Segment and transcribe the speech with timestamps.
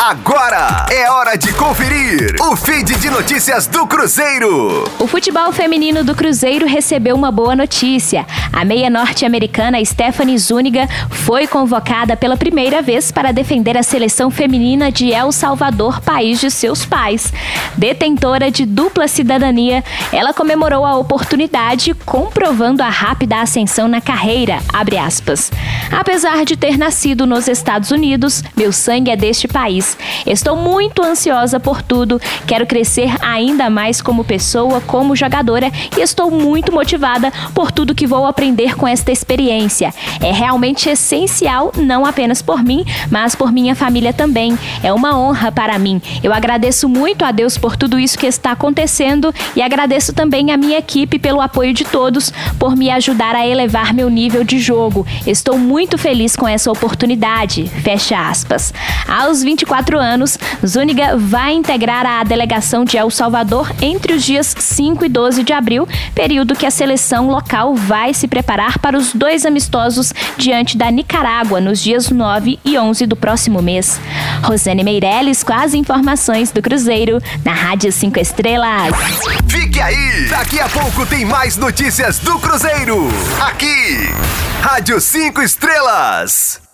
[0.00, 4.84] Agora é hora de conferir o feed de notícias do Cruzeiro.
[4.96, 8.24] O futebol feminino do Cruzeiro recebeu uma boa notícia.
[8.58, 14.90] A meia norte-americana Stephanie Zuniga foi convocada pela primeira vez para defender a seleção feminina
[14.90, 17.32] de El Salvador, país de seus pais.
[17.76, 24.58] Detentora de dupla cidadania, ela comemorou a oportunidade, comprovando a rápida ascensão na carreira.
[25.92, 29.96] Apesar de ter nascido nos Estados Unidos, meu sangue é deste país.
[30.26, 36.28] Estou muito ansiosa por tudo, quero crescer ainda mais como pessoa, como jogadora e estou
[36.28, 39.92] muito motivada por tudo que vou aprender com esta experiência.
[40.20, 44.58] É realmente essencial, não apenas por mim, mas por minha família também.
[44.82, 46.00] É uma honra para mim.
[46.22, 50.56] Eu agradeço muito a Deus por tudo isso que está acontecendo e agradeço também a
[50.56, 55.06] minha equipe pelo apoio de todos, por me ajudar a elevar meu nível de jogo.
[55.26, 57.66] Estou muito feliz com essa oportunidade.
[57.82, 58.72] Fecha aspas.
[59.06, 65.04] Aos 24 anos, Zúñiga vai integrar a delegação de El Salvador entre os dias 5
[65.04, 70.12] e 12 de abril, período que a seleção local vai preparar para os dois amistosos
[70.36, 74.00] diante da Nicarágua nos dias 9 e 11 do próximo mês.
[74.42, 78.94] Rosane Meirelles com as informações do Cruzeiro na Rádio 5 Estrelas.
[79.48, 80.28] Fique aí!
[80.28, 83.08] Daqui a pouco tem mais notícias do Cruzeiro.
[83.40, 84.08] Aqui,
[84.62, 86.67] Rádio 5 Estrelas.